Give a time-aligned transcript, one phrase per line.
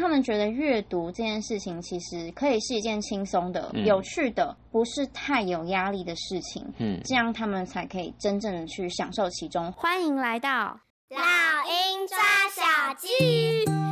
[0.00, 6.64] 让他们觉得阅读这件事情其实可以是一件轻松的、嗯、有趣的，不是太有压力的事情。
[6.78, 9.70] 嗯，这样他们才可以真正的去享受其中。
[9.72, 10.48] 欢迎来到
[11.10, 11.20] 老
[11.68, 12.16] 鹰抓
[12.48, 13.08] 小鸡，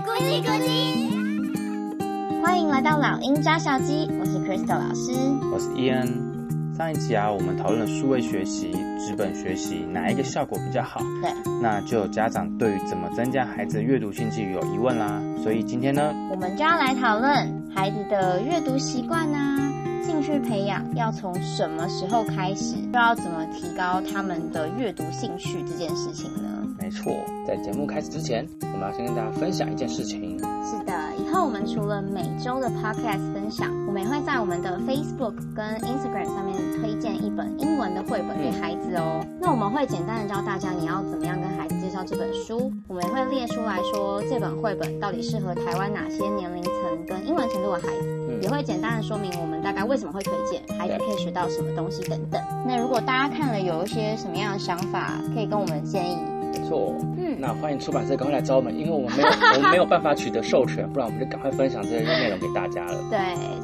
[0.06, 2.40] 咕叽咕叽。
[2.40, 5.12] 欢迎来到老鹰抓小鸡，我是 Crystal 老师，
[5.52, 6.26] 我是 Ian。
[6.74, 11.00] 上一集啊，我们讨论了数位学习、纸本学习哪一个效果比较好？
[11.20, 11.30] 对，
[11.60, 15.20] 那就有家长对于怎么增加孩子的阅读兴趣有疑问啦。
[15.42, 19.72] 所以今天呢，我们就要来讨论孩子的阅读习惯啊，
[20.04, 26.48] 兴趣培养要从什么时候开始，又要怎么提高他们的阅读兴趣这件事情呢？
[26.78, 27.12] 没错，
[27.46, 30.38] 在节目开始之前，我们要先跟大家分享一件事情。
[30.64, 39.20] 是的，以后我们除了每周的 podcast 分享，我们也会在我们的 Facebook 跟 Instagram 上面推荐一本英文的绘本给孩子哦。
[39.22, 46.72] 嗯、那我们会简单的教大家你要怎么样跟孩子介绍这本书，我们也会列出来说这本绘本到底适合台湾哪些年龄层
[47.08, 52.40] 跟英文程度的孩子，嗯、也会简单的说明我们大概为什么会推荐，孩子可以学到什么东西等等。
[52.64, 56.16] 那如果大家看了有一些什么样的想法，可以跟我们建议。
[56.52, 62.96] 没错，嗯，那欢迎出版社赶快来找我们，因为我们没有 我们没有办法取得授权，不然我们就赶快分享这些内容给大家了。
[63.10, 63.18] 对，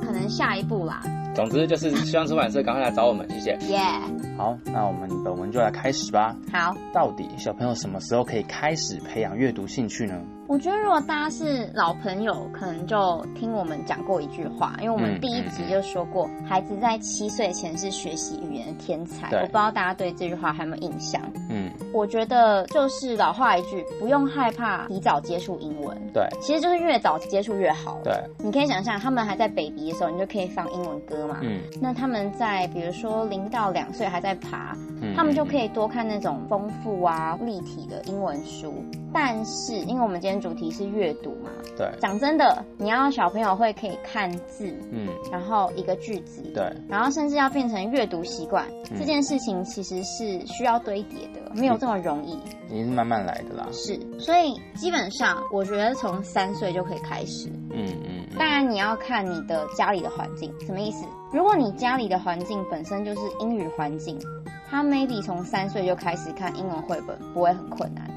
[0.04, 1.00] 可能下一步啦。
[1.34, 3.50] 总之就是希望出版社赶快来找我们，谢谢。
[3.66, 3.80] 耶。
[4.36, 6.34] 好，那我们本文就来开始吧。
[6.52, 10.14] 好，到底小朋友什么时候可以开始培养阅读兴趣呢？
[10.46, 19.28] 我觉得如果大家是老朋友，可能就听我们讲过一句话，因为我们第一集就说过，嗯嗯、孩子在七岁前是学习语言的天才。
[19.28, 21.20] 我不知道大家对这句话还有没有印象？
[21.48, 25.96] 嗯，我觉得就是老话一句，不用害怕提早接触英文。
[26.12, 28.00] 对，其实就是越早接触越好。
[28.02, 31.38] 对，你可以想象，他们还在 baby 的时候，你就可以放英文歌嘛。
[31.42, 38.74] 嗯，那他们在比如说零到两岁还在爬，嗯、他们就可以多看那种丰富啊立体的英文书。
[39.12, 53.68] 但是，因为我们今天主题是阅读嘛，对，讲真的，你要小朋友会可以看字，嗯，然后一个句子，对，然后甚至要变成阅读习惯，嗯、这件事情其实是需要堆叠的，没有这么容易，你是慢慢来的啦。
[53.70, 61.04] 是，所以基本上我觉得从三岁就可以开始，嗯嗯，当然你要看你的家里的环境，什么意思？
[61.30, 64.18] 如果你家里的环境本身就是英语环境，
[64.66, 68.10] 他 maybe 从三岁就开始看英文绘本，不会很困难。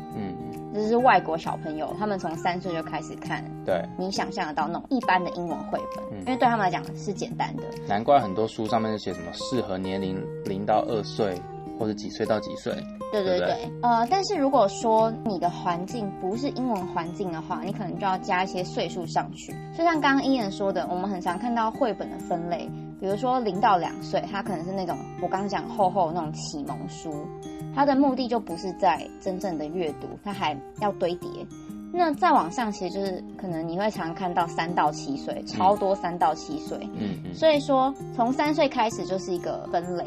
[0.74, 7.64] 就是外国小朋友，他们从三岁就开始看，对，你想象得到那种一般的英文绘本，嗯、因为对他们来讲是简单的。
[7.88, 11.36] 难怪很多书上面就写什么适合年龄零到二岁，
[11.80, 12.72] 或者几岁到几岁。
[13.12, 19.54] 对对对，呃，但是如果说你的环境不是英文环境的话，你可能就要加一些岁数上去。
[19.78, 22.70] 就像刚刚伊人说的，我们很常看到绘本的分类，
[23.00, 27.14] 比如说零到两岁，它可能是那种我刚刚讲厚厚那种启蒙书。
[27.74, 31.30] 它的目的就不是在真正的阅读，它还要堆叠。
[31.94, 36.78] 那再往上，其实就是可能你会常看到三到七岁，超多三到七岁。
[36.96, 37.34] 嗯嗯。
[37.34, 40.04] 所以说，从三岁开始就是一个分类。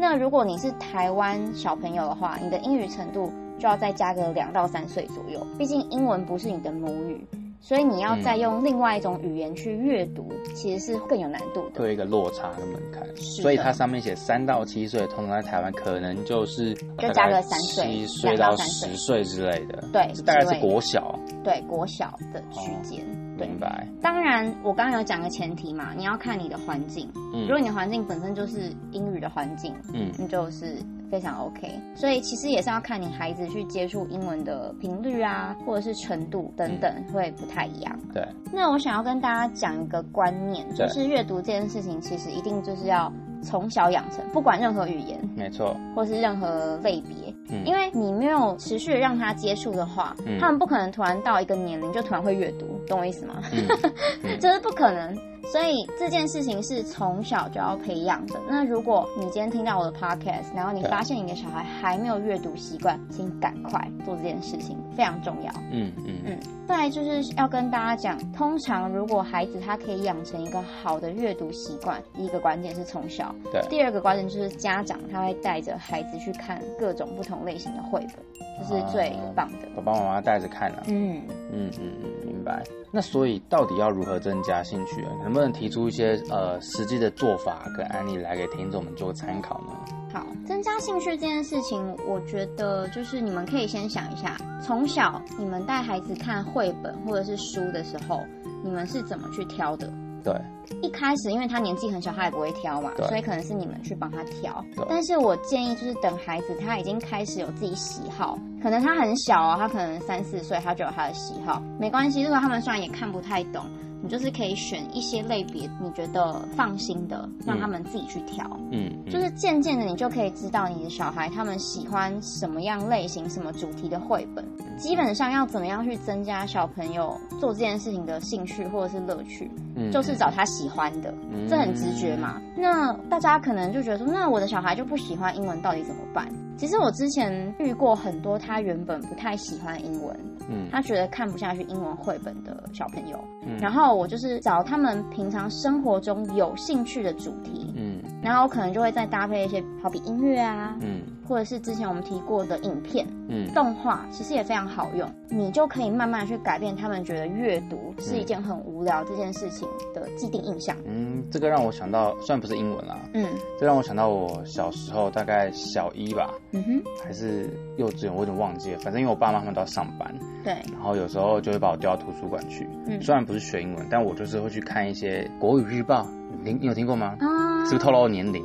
[0.00, 7.26] 那如果你是台湾小朋友的话，你的英语程度就要再加个两到三岁左右，毕竟英文不是你的母语。
[7.60, 13.04] 所以你要再用另外一种语言去阅读，嗯、其实是更有难度的，会有一个落差的门槛。
[13.16, 19.82] 所以它上面写三到七岁，通常在台湾可能就是就加个三岁，七岁到十岁之类的。
[19.92, 21.18] 对，大概是国小。
[21.42, 23.04] 对，国小的区间。
[23.04, 23.86] 哦明白。
[24.02, 27.08] 当然，我刚刚有讲个前提嘛，你要看你的环境。
[27.34, 30.76] 嗯，如果你的环境本身就是英语的环境，嗯，那就是
[31.10, 31.70] 非常 OK。
[31.94, 37.98] 所以其实也是要看你孩子去接触英文的频率啊，或者是程度等等，会不太一样。
[38.12, 38.26] 对。
[38.52, 43.12] 那我想要跟大家讲一个观念，就是阅读这件事情，其实一定就是要
[43.42, 47.27] 从小养成，不管任何语言，没错，或是任何类别。
[47.50, 53.34] 嗯，因为你没有持续的让他接触的话，嗯，他们不可能突然到一个年龄就突然会阅读，懂我意思吗？
[53.52, 55.16] 嗯， 这是不可能。
[55.50, 58.38] 所以这件事情是从小就要培养的。
[58.46, 65.52] 那如果你今天听到我的 podcast，然后你发现你的小孩还没有阅读习惯，请赶快做这件事情，非常重要。
[65.70, 66.38] 嗯嗯嗯。
[66.66, 73.32] 再来就是要跟大家讲，通常如果孩子他可以养成一个好的阅读习惯，第一个关键是从小。
[73.52, 73.62] 对。
[73.70, 79.68] 第二个关键就是家长他会带着孩子去看各种不同类型的绘本，这是最棒的。
[79.76, 80.82] 爸爸妈妈带着看啊。
[80.88, 81.22] 嗯
[81.52, 82.64] 嗯嗯嗯，明白。
[82.90, 85.12] 那所以到底要如何增加兴趣啊？
[85.22, 89.72] 能不能提出一些呃实际的做法跟案例来给听众们做个参考呢？
[90.12, 98.24] 好，增加兴趣这件事情，我觉得就是你们可以先想一下，从小你们带孩子看绘本或者是书的时候，
[98.64, 99.92] 你们是怎么去挑的？
[100.24, 100.34] 对，
[100.82, 104.64] 一开始因为他年纪很小，他也不会挑嘛，所以可能是你们去帮他挑。
[104.88, 112.22] 但是我建议就是等孩子他已经开始有自己喜好，可能他很小啊，他可能三四岁他就有他的喜好，没关系。
[112.22, 113.62] 如果他们虽然也看不太懂。
[114.02, 118.44] 你就是可以选一些类别你觉得放心的，让他们自己去挑。
[118.70, 124.44] 嗯，嗯就是渐渐的，你就可以知道你的小孩他们喜欢什么样类型、什么主题的绘本。
[124.76, 132.40] 基本上要怎么样去增加小朋友做这件事情的兴趣或者是乐趣，嗯，就是找他喜欢的，嗯，这很直觉嘛。
[132.56, 136.28] 那大家可能就觉得说，那我的小孩就不喜欢英文，到底怎么办？
[136.58, 140.14] 其实我之前遇过很多他原本不太喜欢英文，
[140.50, 160.74] 嗯，他觉得看不下去英文绘本的小朋友，嗯，然后我就是找他们平常生活中有兴趣的主题，嗯，然后我可能就会再搭配一些好比音乐啊，嗯，或者是之前我们提过的影片，嗯，动画，其实也非常好用，你就可以慢慢去改变他们觉得阅读是一件很无聊这件事情的既定印象。
[160.86, 163.26] 嗯，这个让我想到，虽然不是英文啦，嗯，
[163.60, 168.78] 这让我想到我小时候大概小一吧，嗯哼，还是幼稚园，我有点忘记了。
[168.78, 170.10] 反正因为我爸妈他们都要上班，
[170.42, 172.66] 对，然后有时候就会把我调到图书馆去。
[172.86, 176.06] 嗯虽然不是学英文，但我就是会去看一些国语日报。
[176.42, 177.16] 你你有听过吗？
[177.20, 178.44] 啊，是不是透露我年龄？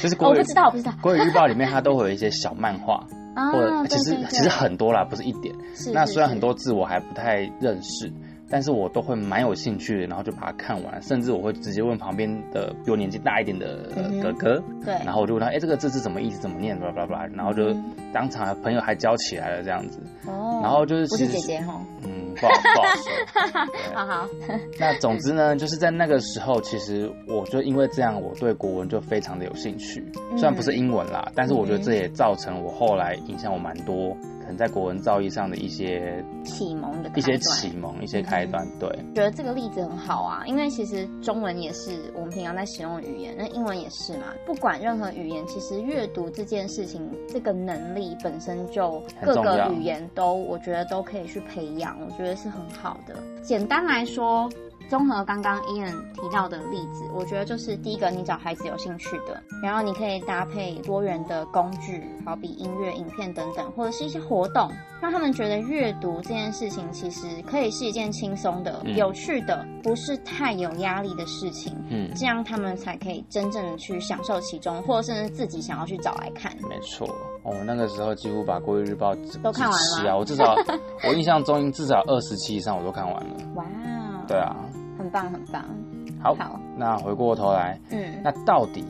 [0.00, 0.92] 就是国语，我不知道，我不知道。
[1.02, 3.04] 国语日报里面它都会有一些小漫画，
[3.34, 5.54] 啊，或者其实其实很多啦，不是一点。
[5.74, 8.12] 是那虽然很多字我还不太认识。
[8.50, 13.88] 但是我都会蛮有兴趣的，然后就把它看完，甚至我会直接问旁边的比我年纪大一点的
[14.20, 17.74] 哥哥，嗯、对，然后我就问他，哎，这个字是怎么意思，怎么念，巴拉巴拉，然后就
[18.12, 24.28] 当场朋友还教起来了这样子，哦，然后就是不是姐姐哈，嗯，不好不好说，好好，
[24.78, 30.04] 那总之呢，就是在那个时候，其实我就因为这样，我对国文就非常的有兴趣，
[30.36, 34.16] 虽然不是英文啦，嗯、但是我觉得这也造成我后来影响我蛮多。
[34.42, 44.26] 可能在国文造诣上的一些启蒙的一些启蒙一些开端，对，觉得这个例子很好啊，因为其实中文也是我们平常在使用的语言，那英文也是嘛。
[44.44, 53.14] 不管任何语言，其实阅读这件事情，这个能力本身就各个语言都，我觉得都可以去培养，我觉得是很好的。
[53.42, 54.50] 简单来说。
[54.88, 64.70] 综合刚刚 Ian 提到的例子，我觉得就是第一个，你找孩子有兴趣的，然后你可以搭配多元的工具，好比音乐、影片等等，或者是一些活动，
[65.00, 71.74] 让他们觉得阅读这件事情其实可以是一件轻松的、嗯、有趣的，不是太有压力的事情。
[71.88, 76.52] 嗯，这样他们才可以真正的去享受其中，或者甚至自己想要去找来看。
[76.68, 77.06] 没错，
[77.42, 80.54] 哦，那个时候几乎把《国语日报》都看完了啊，我至少
[81.08, 83.36] 我印象中至少二十期以上我都看完了。
[83.54, 83.64] 哇，
[84.32, 84.56] 对啊。
[84.98, 85.64] 很棒，很棒。
[86.22, 88.84] 好，好，那回过头来，嗯，那到底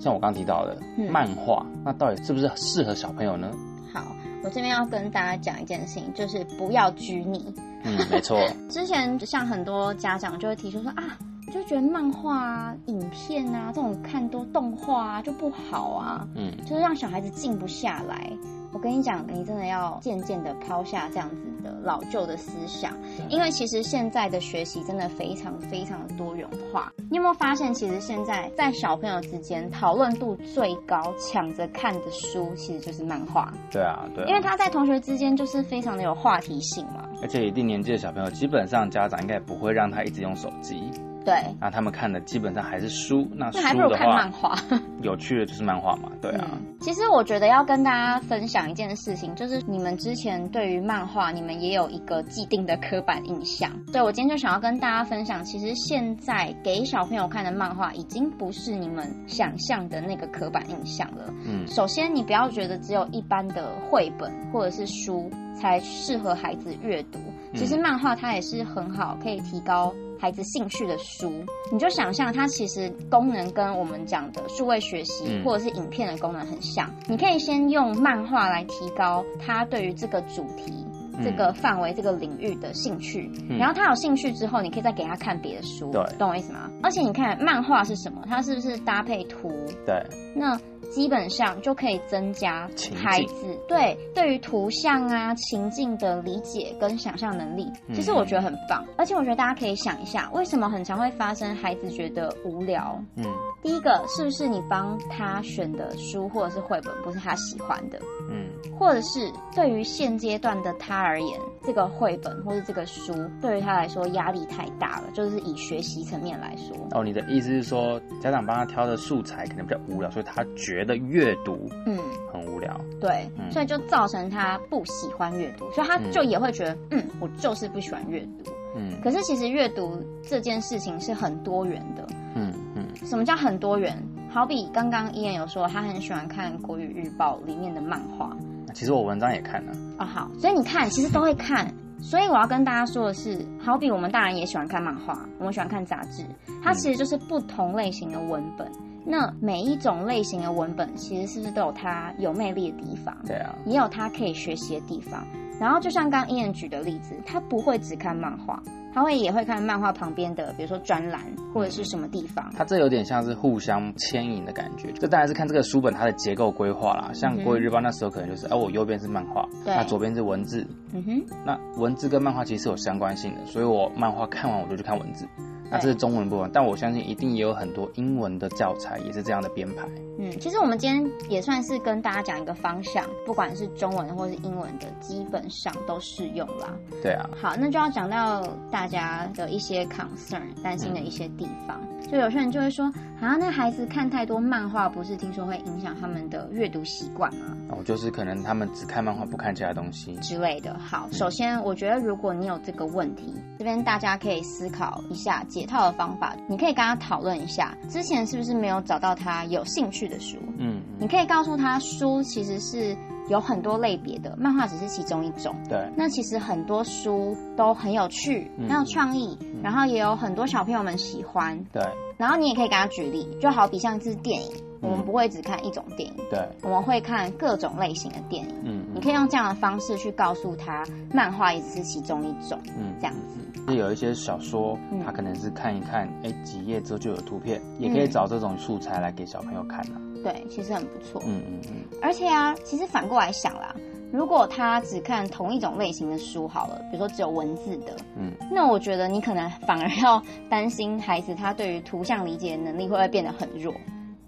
[0.00, 3.50] 像我刚提到的、嗯、漫画，那到底是不是适合小朋友呢？
[3.92, 4.02] 好，
[4.42, 7.54] 我这边要跟大家讲一件事情，就是不要拘泥。
[7.84, 8.38] 嗯，没错。
[8.70, 11.18] 之前像很多家长就会提出说啊，
[11.52, 18.30] 就觉得漫画啊、影片啊这种看多动画啊就不好啊，嗯，就是让小孩子静不下来。
[18.72, 22.92] 我跟你讲，你真的要渐渐的抛下这样子的老旧的思想，
[23.28, 26.92] 因为其实现在的学习真的非常非常的多元化。
[27.10, 33.52] 你有没有发现，其实现在在小朋友之间讨论度最高、抢着看的书，其实就是漫画。
[33.70, 37.08] 对啊，对啊，因为他在同学之间就是非常的有话题性嘛。
[37.22, 40.90] 而且一定年纪的小朋友，基本上家长应该也不会让他一直用手机。
[41.28, 43.28] 对，那他们看的基本上还是书。
[43.34, 44.56] 那书还不如看漫画，
[45.02, 46.10] 有趣的就是漫画嘛。
[46.22, 46.76] 对啊、嗯。
[46.80, 53.70] 其实我觉得要跟大家分享一件事情，就是你们之前对于漫画，你们也有一个既定的刻板印象。
[53.92, 61.24] 对，我今天就想要跟大家分享，其实现在给小朋友看的漫画，已经不是你们想象的那个刻板印象了。
[61.44, 61.66] 嗯。
[61.66, 67.18] 首先，你不要觉得只有一般的绘本或者是书才适合孩子阅读，
[67.54, 71.32] 其实漫画它也是很好，可以提高孩子兴趣的书，
[71.72, 76.88] 你就想象它其实功能跟我们讲的数位学习或者是影片的功能很像。
[77.06, 80.86] 你可以先用漫画来提高他对于这个主题、
[81.22, 86.70] 这个范围、这个领域的兴趣，然后他有兴趣之后，你可以再给他看别的书，对，懂我意思吗？
[86.82, 88.22] 而且你看漫画是什么？
[88.28, 89.50] 它是不是搭配图？
[89.86, 90.02] 对，
[90.34, 90.58] 那。
[90.90, 98.84] 基本上就可以增加孩子对对于图像啊情境的理解跟想象能力，其实我觉得很棒。
[98.96, 102.98] 而且我觉得大家可以想一下，为什么很常会发生孩子觉得无聊？
[103.16, 103.24] 嗯，
[103.62, 107.98] 第一个是不是你帮他选的书或者是绘本不是他喜欢的？
[108.30, 116.76] 嗯，或者是对于现阶段的他而言，这个绘本或者这个书对于他来说压力太大了，就是以学习层面来说。
[116.92, 121.96] 哦，你的意思是说家长帮他挑的素材可能比较无聊，所以他觉得阅读嗯
[122.30, 128.52] 很无聊，对，所以就造成他不喜欢阅读，所以他就也会觉得嗯，嗯，我就是不喜欢阅读。
[128.76, 132.06] 嗯，可是其实阅读这件事情是很多元的。
[132.34, 132.84] 嗯嗯。
[133.06, 133.96] 什么叫很多元？
[134.30, 138.36] 好比刚刚伊恩有说，他很喜欢看《国语日报》里面的漫画。
[138.74, 139.72] 其实我文章也看了。
[139.98, 141.66] 哦，好，所以你看，其实都会看。
[142.00, 146.22] 所以我要跟大家说的是，好比我们大人也喜欢看漫画，我们喜欢看杂志，
[146.62, 148.70] 它其实就是不同类型的文本。
[149.08, 153.16] 那每一种类型的文本，其实是不是都有它有魅力的地方？
[153.26, 155.26] 对啊，也有它可以学习的地方。
[155.58, 158.62] 然后就像刚刚伊恩举的例子，他不会只看漫画。
[158.94, 161.20] 他会也会看漫画旁边的，比如说专栏
[161.52, 162.50] 或者是什么地方。
[162.56, 164.90] 他这有点像是互相牵引的感觉。
[164.92, 167.10] 这当然是看这个书本它的结构规划啦。
[167.12, 170.66] 像《国语日报》那时候可能就是，哦，我右边是漫画，那左边是文字。
[170.94, 171.22] 嗯哼。
[171.44, 175.28] 那文字跟漫画其实是有相关性的，所以我漫画看完我就去看文字。
[175.70, 179.86] 那这是中文部分，但我相信一定也有很多英文的教材也是这样的编排。
[180.18, 186.74] 嗯，其实我们今天也算是跟大家讲一个方向，不管是中文或是英文的，基本上都适用啦。
[187.02, 187.28] 对啊。
[187.40, 191.80] 好，那就要讲到大家的一些 concern，担心的一些地方。
[191.92, 192.86] 嗯、就有些人就会说，
[193.20, 197.56] 啊，那孩子看太多漫画，不是听说会影响他们的阅读习惯吗？
[197.70, 200.78] 哦，就是可能他们只看漫画，不看其他东西之类的。
[200.78, 205.44] 好，首先我觉得如果你有这个问题，这边大家可以思考一下。
[205.48, 210.36] 解套的方法，你可以跟他讨论一下，之前是不是没有找到他有兴趣的书？
[210.58, 212.96] 嗯，你可以告诉他，书其实是
[213.28, 215.54] 有很多类别的，漫画只是其中一种。
[215.68, 221.58] 对，那其实很多书都很有趣，很有创意，然后也有很多小朋友们喜欢。
[221.72, 221.82] 对，
[222.16, 228.54] 然后你也可以给他举例，就好比像是电影，我们不会只看一种电影，对，我们会看各种类型的电影。
[228.64, 232.58] 嗯，你可以用这样的方式去告诉他，漫画也只是其中一种。
[232.78, 233.38] 嗯，这样子。
[233.68, 240.00] 是有一些小说，他可能是看一看，哎、嗯，几页之后就有图片，也可以找这种素材来给小朋友看啊。
[240.24, 241.22] 对，其实很不错。
[241.26, 241.98] 嗯嗯嗯。
[242.00, 243.74] 而且啊，其实反过来想啦，
[244.12, 253.74] 如果他只看同一种类型的书好了，比如说只有文字的，嗯，那我觉得你可能反而要担心孩子他对于图像理解的能力会不会变得很弱。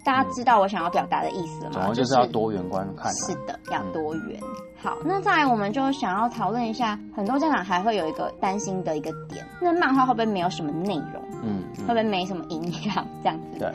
[0.03, 1.85] 大家知道我想要表达的意思吗？
[1.87, 3.13] 嗯、就是要多元观看、啊。
[3.13, 4.39] 是的，要多元。
[4.41, 4.47] 嗯、
[4.81, 11.23] 好，那再来我们就想要讨论一下，很多家长还会有一个担心的一个点，那漫画会不会没有什么内容？
[11.43, 13.05] 嗯，会不会没什么营养？
[13.21, 13.59] 这样子？
[13.59, 13.71] 对。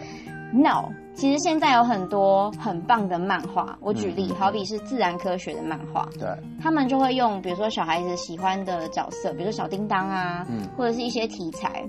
[0.53, 3.77] No，其实现在有很多很棒的漫画。
[3.81, 6.29] 我举例，嗯、好比是自然科学的漫画，对，
[6.63, 11.83] 他们就会用比如说小孩子喜欢的角色，比如说小叮当啊，嗯，或者是一些题材。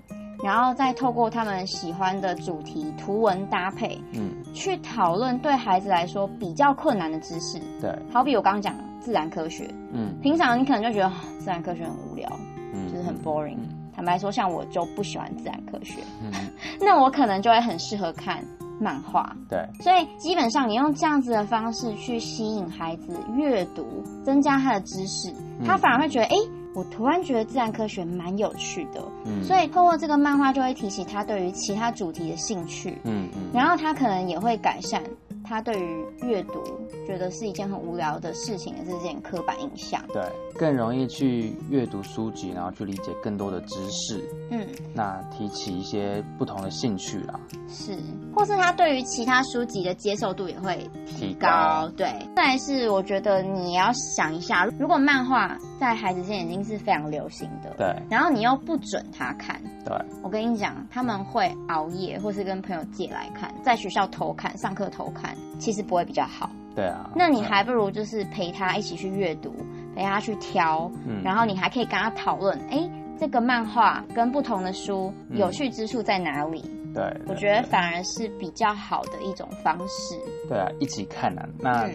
[0.43, 7.59] 然后再透过他们喜欢的主题图文搭配，嗯，去讨论对孩子来说比较困难的知识。
[7.81, 12.29] 对，好比我刚刚讲自然科学，嗯，平常你可能就觉得自然科学很无聊，
[12.71, 13.57] 嗯，就是很 boring。
[13.95, 16.31] 坦白说，像我就不喜欢自然科学，嗯，
[16.79, 18.45] 那我可能就会很适合看
[18.79, 19.35] 漫画。
[19.49, 23.85] 对，所以基本上你用这样子的方式去吸引孩子阅读，
[24.23, 25.33] 增加他的知识，
[25.65, 26.35] 他反而会觉得，哎。
[26.75, 35.01] 我突然觉得自然科学蛮有趣的，嗯，所以透过这个漫画就会提起他对于其他主题的兴趣，嗯嗯，然后他可能也会改善。
[35.43, 36.61] 他对于阅读
[37.07, 40.21] 觉得是一件很无聊的事情的这件刻板印象，对，
[40.57, 47.97] 更容易去阅读书籍，然后去理解更多的知识，嗯，那提起一些不同的兴趣啦，是，
[48.35, 52.07] 或是他对于其他书籍的接受度也会提高，提高对。
[52.35, 65.35] 再来是我觉得你要想一下，如果漫画在孩子间已经是非常流行的，对，然后你又不准他看，对，我跟你讲，他们会熬夜，或是跟朋友借来看，在学校偷看，上课偷看。
[65.59, 67.09] 其实不会比较好，对啊。
[67.15, 69.51] 那你还不如就是陪他一起去阅读，
[69.97, 72.87] 陪他去挑，嗯，然后你还可以跟他讨论，哎，
[73.19, 76.63] 这个漫画跟不同的书有趣之处在哪里？
[76.85, 80.15] 嗯，对，我觉得反而是比较好的一种方式。
[80.47, 81.49] 对啊，一起看啊。
[81.57, 81.89] 那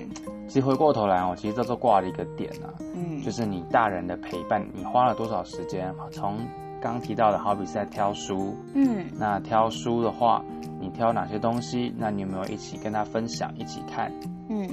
[0.49, 5.95] 其实回过头来哦，其实这都挂了一个点啊，嗯，就是你大人的陪伴，你花了多少时间？
[6.11, 6.39] 从
[6.81, 10.45] 刚刚提到的，好比是在挑书，嗯，那挑书的话。
[10.81, 11.95] 你挑哪些东西？
[11.97, 14.13] 那你有没有一起跟他分享，一起看？
[14.49, 14.69] 嗯。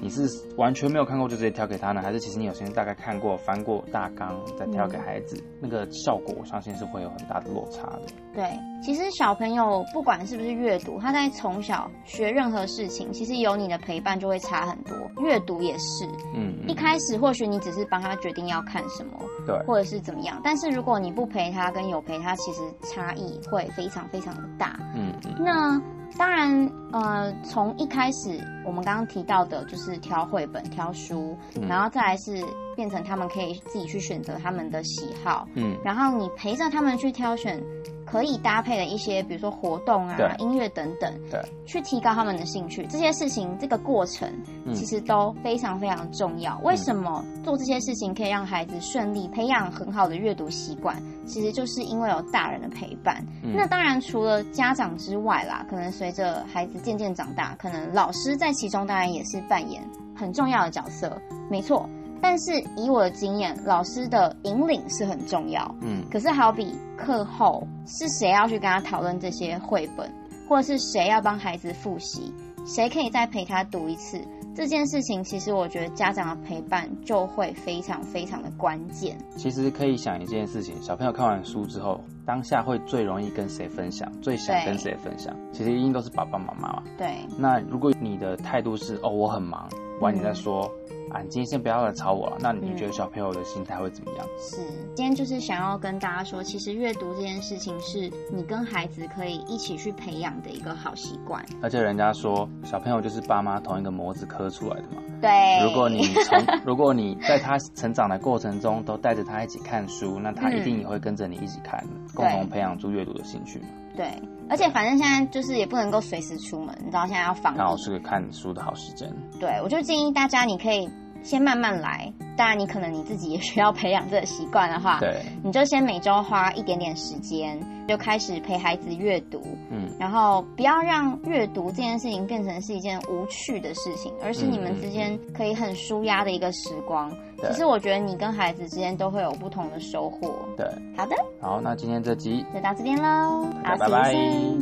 [0.00, 0.22] 你是
[0.56, 5.36] 完全没有看过就直接挑给他呢，还是其实你有先大概看过、翻过大纲再挑给孩子？
[5.38, 8.02] 嗯、那个效果我相信是会有很大的落差的。
[8.34, 8.44] 对，
[8.82, 14.94] 其实小朋友不管是不是阅读，他在从小学任何事情，其实有你的陪伴就会差很多。
[15.22, 22.60] 阅读也是，嗯，嗯，一开始或许你只是帮他决定要看什么，对，或者是怎么样，但是如果你不陪他跟有陪他，其实
[22.92, 24.78] 差异会非常非常的大。
[24.94, 25.80] 嗯，嗯，那。
[26.16, 32.40] 当然，呃，从一开始我们刚刚提到的，就是挑绘本、挑书，嗯、然后再来是
[32.76, 37.60] 变成他们可以自己去选择他们的喜好，嗯，然后你陪着他们去挑选
[38.04, 42.86] 可以搭配的一些，比如说活动啊、音乐等等，对，去提高他们的兴趣。
[42.86, 44.30] 这些事情，这个过程
[44.74, 46.58] 其实都非常非常重要。
[46.62, 50.96] 为什么做这些事情可以让孩子顺利培养很好的阅读习惯？
[51.26, 53.24] 其实就是因为有大人的陪伴。
[53.42, 59.82] 那当然，除了家长之外啦，可能随着孩子渐渐长大，可能老师在其中当然也是扮演
[60.14, 61.20] 很重要的角色。
[61.50, 61.88] 没错。
[62.24, 65.74] 但是以我的经验，老师的引领是很重要。
[65.82, 70.10] 嗯，可是好比课后是谁要去跟他讨论这些绘本，
[70.48, 72.32] 或者是谁要帮孩子复习，
[72.64, 74.18] 谁可以再陪他读一次
[74.56, 79.18] 这件事情，其实我觉得家长的陪伴就会非常非常的关键。
[79.36, 86.82] 其实可以想一件事情，小朋友看完书之后，当下会最容易跟谁分享，最想跟谁分享，其实一定都是爸爸妈妈嘛。
[86.96, 87.18] 对。
[87.36, 89.68] 那如果你的态度是哦，我很忙，
[90.00, 90.66] 晚你再说。
[90.90, 92.36] 嗯啊，你今天先不要来吵我了。
[92.40, 94.26] 那你觉得小朋友的心态会怎么样？
[94.26, 94.56] 嗯，是，
[94.94, 101.44] 今天就是想要跟大家说，其实阅读这件事情是你跟孩子可以一起去培养的一个好习惯。
[101.62, 105.02] 而且人家说，小朋友就是爸妈同一个模子刻出来的嘛。
[105.20, 105.30] 对。
[105.64, 113.66] 如果你从， 如果你在他成长的过程中都带着他一起看书，那他一定也会跟着你一起看，嗯，共同培养出阅读的兴趣嘛。
[113.96, 114.10] 对。
[114.46, 119.10] 而且反正现在就是也不能够随时出门，你知道现在要防疫，刚好是个看书的好时间。
[119.40, 120.86] 对，我就建议大家，你可以。
[121.24, 137.10] 先慢慢来，当然你可能你自己也需要培养这个习惯的话，对，你就先每周花一点点时间，就开始陪孩子阅读，嗯，然后不要让阅读这件事情变成是一件无趣的事情，而是你们之间可以很舒压的一个时光。
[137.48, 140.34] 其实我觉得你跟孩子之间都会有不同的收获。
[140.56, 140.66] 对，
[140.96, 144.14] 好的，好，那今天这集就到这边喽，好拜拜，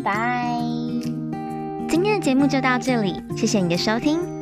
[0.05, 0.61] 拜。
[1.89, 4.42] 今天的节目就到这里，谢谢你的收听。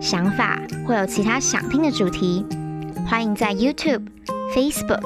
[0.00, 2.44] 想法或有其他想听的主题，
[3.06, 4.06] 欢迎在 YouTube、
[4.54, 5.02] Facebook、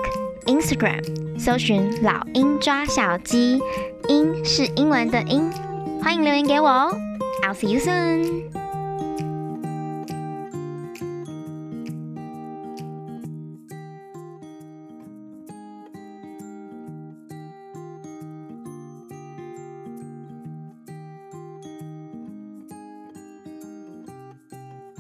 [0.46, 1.02] Instagram
[1.38, 3.58] 搜寻“老鹰抓小鸡”，
[4.08, 5.50] 英是英文的英，
[6.00, 6.96] 欢迎留言给我哦。
[7.42, 8.63] I'll see you soon.